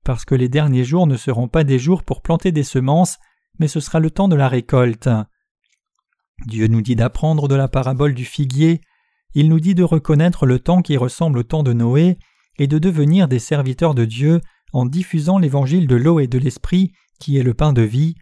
[0.03, 3.19] parce que les derniers jours ne seront pas des jours pour planter des semences,
[3.59, 5.09] mais ce sera le temps de la récolte.
[6.47, 8.81] Dieu nous dit d'apprendre de la parabole du figuier,
[9.35, 12.17] il nous dit de reconnaître le temps qui ressemble au temps de Noé,
[12.57, 14.41] et de devenir des serviteurs de Dieu
[14.73, 18.15] en diffusant l'évangile de l'eau et de l'esprit, qui est le pain de vie.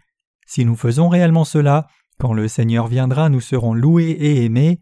[0.46, 4.80] Si nous faisons réellement cela, quand le Seigneur viendra, nous serons loués et aimés.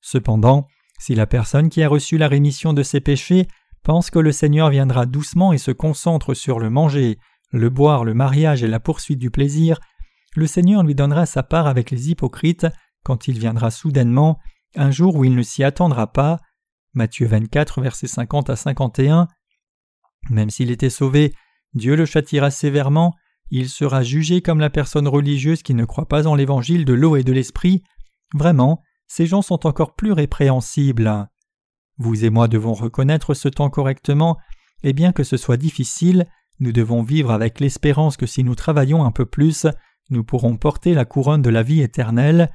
[0.00, 0.66] Cependant,
[0.98, 3.46] si la personne qui a reçu la rémission de ses péchés
[3.82, 7.18] pense que le Seigneur viendra doucement et se concentre sur le manger,
[7.50, 9.78] le boire, le mariage et la poursuite du plaisir,
[10.34, 12.66] le Seigneur lui donnera sa part avec les hypocrites
[13.04, 14.38] quand il viendra soudainement,
[14.74, 16.40] un jour où il ne s'y attendra pas.
[16.94, 19.28] Matthieu 24, versets 50 à 51.
[20.30, 21.34] Même s'il était sauvé,
[21.74, 23.14] Dieu le châtiera sévèrement,
[23.50, 27.16] il sera jugé comme la personne religieuse qui ne croit pas en l'évangile de l'eau
[27.16, 27.82] et de l'esprit.
[28.34, 28.82] Vraiment,
[29.14, 31.28] ces gens sont encore plus répréhensibles.
[31.98, 34.36] Vous et moi devons reconnaître ce temps correctement,
[34.82, 36.26] et bien que ce soit difficile,
[36.58, 39.68] nous devons vivre avec l'espérance que si nous travaillons un peu plus,
[40.10, 42.50] nous pourrons porter la couronne de la vie éternelle.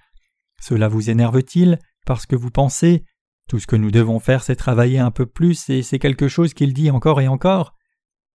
[0.62, 3.06] Cela vous énerve-t-il parce que vous pensez
[3.48, 6.54] tout ce que nous devons faire c'est travailler un peu plus et c'est quelque chose
[6.54, 7.74] qu'il dit encore et encore?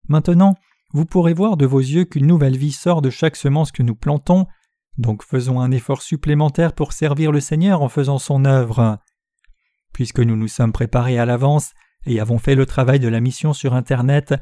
[0.08, 0.54] Maintenant,
[0.94, 3.94] vous pourrez voir de vos yeux qu'une nouvelle vie sort de chaque semence que nous
[3.94, 4.46] plantons,
[4.98, 8.98] donc faisons un effort supplémentaire pour servir le Seigneur en faisant son œuvre.
[9.92, 11.72] Puisque nous nous sommes préparés à l'avance
[12.06, 14.34] et avons fait le travail de la mission sur Internet,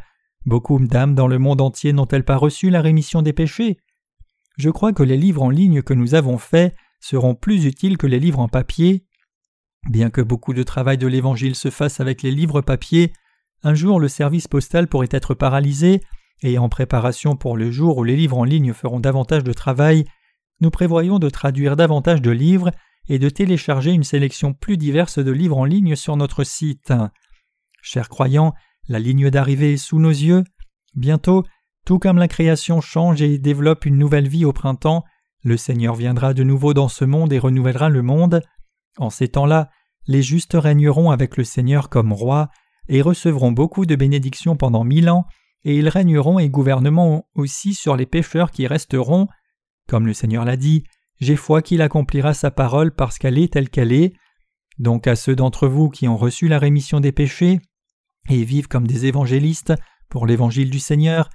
[0.44, 3.78] beaucoup d'âmes dans le monde entier n'ont-elles pas reçu la rémission des péchés?
[4.58, 8.06] Je crois que les livres en ligne que nous avons faits seront plus utiles que
[8.06, 9.06] les livres en papier.
[9.88, 13.12] Bien que beaucoup de travail de l'Évangile se fasse avec les livres papier,
[13.62, 16.00] un jour le service postal pourrait être paralysé,
[16.42, 20.04] et en préparation pour le jour où les livres en ligne feront davantage de travail,
[20.62, 22.70] nous prévoyons de traduire davantage de livres
[23.09, 26.92] et de télécharger une sélection plus diverse de livres en ligne sur notre site.
[27.83, 28.55] Chers croyants,
[28.88, 30.44] la ligne d'arrivée est sous nos yeux.
[30.94, 31.44] Bientôt,
[31.85, 35.05] tout comme la création change et développe une nouvelle vie au printemps,
[35.42, 38.40] le Seigneur viendra de nouveau dans ce monde et renouvellera le monde.
[38.98, 39.68] En ces temps-là,
[40.07, 42.51] les justes régneront avec le Seigneur comme rois
[42.88, 45.25] et recevront beaucoup de bénédictions pendant mille ans,
[45.64, 49.27] et ils régneront et gouverneront aussi sur les pécheurs qui resteront.
[49.88, 50.85] Comme le Seigneur l'a dit,
[51.21, 54.14] j'ai foi qu'il accomplira sa parole parce qu'elle est telle qu'elle est.
[54.79, 57.61] Donc à ceux d'entre vous qui ont reçu la rémission des péchés
[58.29, 59.75] et vivent comme des évangélistes
[60.09, 61.31] pour l'évangile du Seigneur,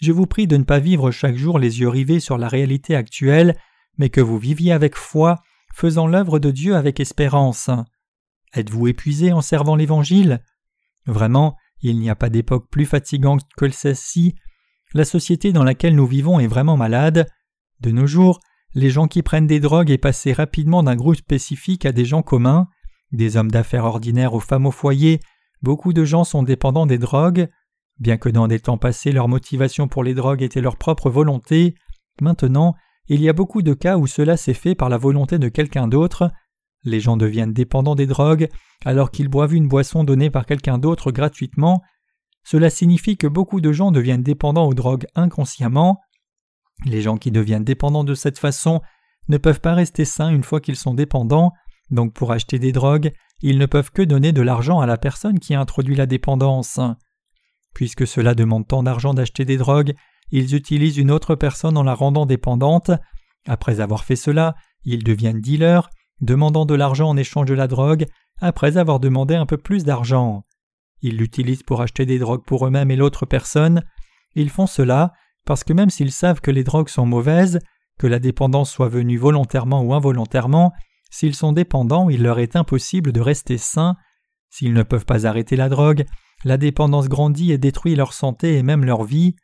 [0.00, 2.96] je vous prie de ne pas vivre chaque jour les yeux rivés sur la réalité
[2.96, 3.56] actuelle,
[3.98, 5.40] mais que vous viviez avec foi,
[5.74, 7.70] faisant l'œuvre de Dieu avec espérance.
[8.54, 10.42] Êtes-vous épuisé en servant l'Évangile?
[11.06, 14.34] Vraiment, il n'y a pas d'époque plus fatigante que celle-ci.
[14.92, 17.28] La société dans laquelle nous vivons est vraiment malade.
[17.82, 18.38] De nos jours,
[18.74, 22.22] les gens qui prennent des drogues est passé rapidement d'un groupe spécifique à des gens
[22.22, 22.68] communs,
[23.10, 25.18] des hommes d'affaires ordinaires aux femmes au foyer,
[25.62, 27.48] beaucoup de gens sont dépendants des drogues.
[27.98, 31.74] Bien que dans des temps passés leur motivation pour les drogues était leur propre volonté,
[32.20, 32.76] maintenant
[33.08, 35.88] il y a beaucoup de cas où cela s'est fait par la volonté de quelqu'un
[35.88, 36.30] d'autre,
[36.84, 38.48] les gens deviennent dépendants des drogues
[38.84, 41.82] alors qu'ils boivent une boisson donnée par quelqu'un d'autre gratuitement.
[42.44, 46.00] Cela signifie que beaucoup de gens deviennent dépendants aux drogues inconsciemment.
[46.84, 48.80] Les gens qui deviennent dépendants de cette façon
[49.28, 51.52] ne peuvent pas rester sains une fois qu'ils sont dépendants,
[51.90, 55.38] donc pour acheter des drogues, ils ne peuvent que donner de l'argent à la personne
[55.38, 56.80] qui a introduit la dépendance.
[57.74, 59.94] Puisque cela demande tant d'argent d'acheter des drogues,
[60.30, 62.90] ils utilisent une autre personne en la rendant dépendante.
[63.46, 65.90] Après avoir fait cela, ils deviennent dealers,
[66.20, 68.06] demandant de l'argent en échange de la drogue,
[68.40, 70.44] après avoir demandé un peu plus d'argent.
[71.02, 73.82] Ils l'utilisent pour acheter des drogues pour eux-mêmes et l'autre personne.
[74.34, 75.12] Ils font cela
[75.44, 77.58] parce que même s'ils savent que les drogues sont mauvaises,
[77.98, 80.72] que la dépendance soit venue volontairement ou involontairement,
[81.10, 83.96] s'ils sont dépendants, il leur est impossible de rester sains.
[84.50, 86.04] S'ils ne peuvent pas arrêter la drogue,
[86.44, 89.34] la dépendance grandit et détruit leur santé et même leur vie.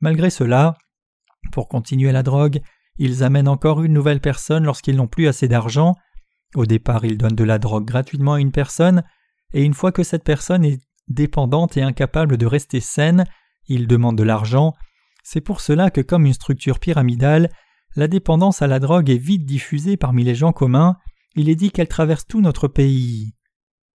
[0.00, 0.76] Malgré cela,
[1.52, 2.60] pour continuer la drogue,
[2.98, 5.94] ils amènent encore une nouvelle personne lorsqu'ils n'ont plus assez d'argent,
[6.54, 9.02] au départ, ils donnent de la drogue gratuitement à une personne,
[9.52, 13.24] et une fois que cette personne est dépendante et incapable de rester saine,
[13.68, 14.74] ils demandent de l'argent.
[15.28, 17.50] C'est pour cela que comme une structure pyramidale,
[17.96, 20.98] la dépendance à la drogue est vite diffusée parmi les gens communs,
[21.34, 23.34] il est dit qu'elle traverse tout notre pays.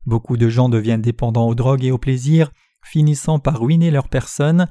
[0.04, 2.52] Beaucoup de gens deviennent dépendants aux drogues et au plaisir,
[2.84, 4.68] finissant par ruiner leur personne.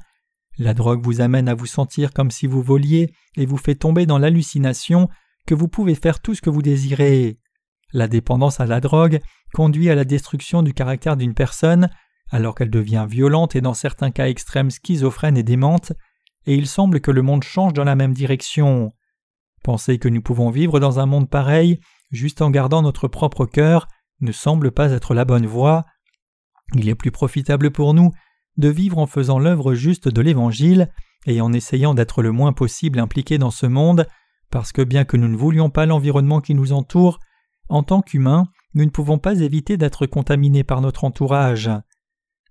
[0.56, 4.06] La drogue vous amène à vous sentir comme si vous voliez et vous fait tomber
[4.06, 5.10] dans l'hallucination
[5.46, 7.38] que vous pouvez faire tout ce que vous désirez.
[7.92, 9.20] La dépendance à la drogue
[9.52, 11.90] conduit à la destruction du caractère d'une personne,
[12.30, 15.92] alors qu'elle devient violente et dans certains cas extrêmes schizophrène et démente,
[16.46, 18.92] et il semble que le monde change dans la même direction.
[19.62, 21.80] Penser que nous pouvons vivre dans un monde pareil,
[22.10, 23.88] juste en gardant notre propre cœur,
[24.20, 25.84] ne semble pas être la bonne voie.
[26.74, 28.12] Il est plus profitable pour nous
[28.56, 30.90] de vivre en faisant l'œuvre juste de l'Évangile
[31.26, 34.06] et en essayant d'être le moins possible impliqués dans ce monde,
[34.50, 37.18] parce que bien que nous ne voulions pas l'environnement qui nous entoure,
[37.68, 41.70] en tant qu'humains, nous ne pouvons pas éviter d'être contaminés par notre entourage.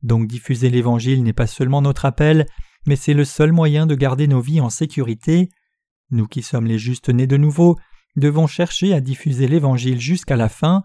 [0.04, 2.46] Donc diffuser l'Évangile n'est pas seulement notre appel,
[2.86, 5.50] mais c'est le seul moyen de garder nos vies en sécurité.
[6.12, 7.78] Nous qui sommes les justes nés de nouveau,
[8.16, 10.84] devons chercher à diffuser l'Évangile jusqu'à la fin.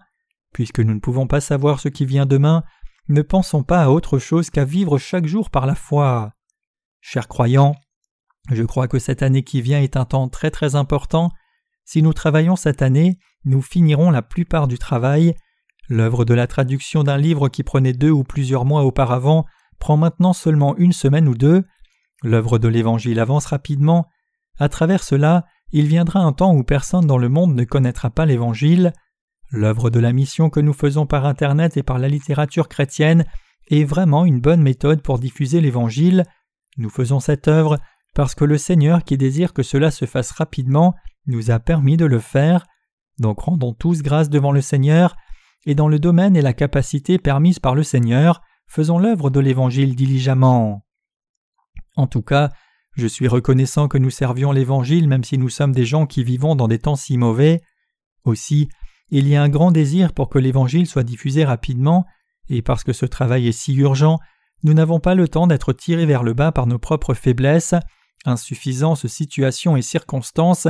[0.53, 2.63] Puisque nous ne pouvons pas savoir ce qui vient demain,
[3.07, 6.33] ne pensons pas à autre chose qu'à vivre chaque jour par la foi.
[6.99, 7.75] Chers croyants,
[8.49, 11.31] je crois que cette année qui vient est un temps très très important.
[11.85, 15.35] Si nous travaillons cette année, nous finirons la plupart du travail.
[15.89, 19.45] L'œuvre de la traduction d'un livre qui prenait deux ou plusieurs mois auparavant
[19.79, 21.63] prend maintenant seulement une semaine ou deux.
[22.23, 24.07] L'œuvre de l'Évangile avance rapidement.
[24.59, 28.25] À travers cela, il viendra un temps où personne dans le monde ne connaîtra pas
[28.25, 28.93] l'Évangile.
[29.49, 33.25] L'œuvre de la mission que nous faisons par Internet et par la littérature chrétienne
[33.69, 36.25] est vraiment une bonne méthode pour diffuser l'Évangile.
[36.77, 37.79] Nous faisons cette œuvre
[38.13, 40.95] parce que le Seigneur qui désire que cela se fasse rapidement
[41.27, 42.65] nous a permis de le faire.
[43.19, 45.15] Donc rendons tous grâce devant le Seigneur,
[45.65, 49.95] et dans le domaine et la capacité permise par le Seigneur, faisons l'œuvre de l'Évangile
[49.95, 50.83] diligemment.
[51.95, 52.51] En tout cas,
[52.95, 56.55] je suis reconnaissant que nous servions l'Évangile même si nous sommes des gens qui vivons
[56.55, 57.61] dans des temps si mauvais.
[58.25, 58.69] Aussi,
[59.09, 62.05] il y a un grand désir pour que l'Évangile soit diffusé rapidement,
[62.49, 64.19] et parce que ce travail est si urgent,
[64.63, 67.75] nous n'avons pas le temps d'être tirés vers le bas par nos propres faiblesses,
[68.25, 70.67] insuffisances, situations et circonstances,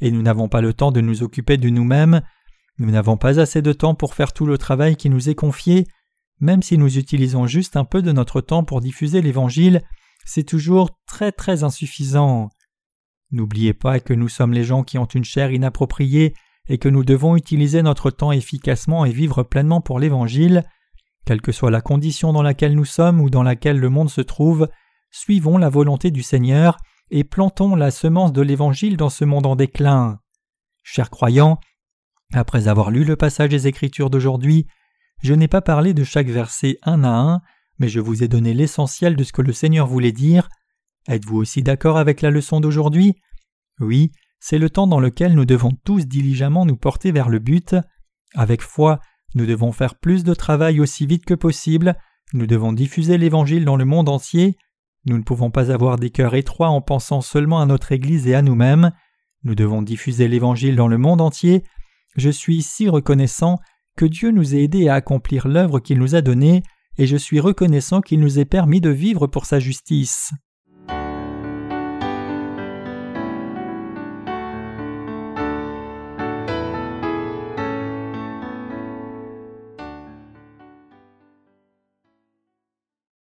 [0.00, 2.22] et nous n'avons pas le temps de nous occuper de nous-mêmes,
[2.78, 5.86] nous n'avons pas assez de temps pour faire tout le travail qui nous est confié,
[6.40, 9.82] même si nous utilisons juste un peu de notre temps pour diffuser l'Évangile,
[10.24, 12.50] c'est toujours très très insuffisant.
[13.30, 16.34] N'oubliez pas que nous sommes les gens qui ont une chair inappropriée
[16.68, 20.64] et que nous devons utiliser notre temps efficacement et vivre pleinement pour l'Évangile.
[21.24, 24.20] Quelle que soit la condition dans laquelle nous sommes ou dans laquelle le monde se
[24.20, 24.68] trouve,
[25.10, 26.76] suivons la volonté du Seigneur
[27.10, 30.20] et plantons la semence de l'Évangile dans ce monde en déclin.
[30.82, 31.58] Chers croyants,
[32.32, 34.66] après avoir lu le passage des Écritures d'aujourd'hui,
[35.22, 37.40] je n'ai pas parlé de chaque verset un à un,
[37.80, 40.48] mais je vous ai donné l'essentiel de ce que le Seigneur voulait dire.
[41.08, 43.14] Êtes-vous aussi d'accord avec la leçon d'aujourd'hui?
[43.80, 47.74] Oui, c'est le temps dans lequel nous devons tous diligemment nous porter vers le but.
[48.34, 49.00] Avec foi,
[49.34, 51.96] nous devons faire plus de travail aussi vite que possible,
[52.34, 54.56] nous devons diffuser l'Évangile dans le monde entier,
[55.06, 58.34] nous ne pouvons pas avoir des cœurs étroits en pensant seulement à notre Église et
[58.34, 58.92] à nous-mêmes,
[59.42, 61.64] nous devons diffuser l'Évangile dans le monde entier.
[62.16, 63.58] Je suis si reconnaissant
[63.96, 66.62] que Dieu nous ait aidés à accomplir l'œuvre qu'il nous a donnée,
[67.00, 70.32] et je suis reconnaissant qu'il nous ait permis de vivre pour sa justice.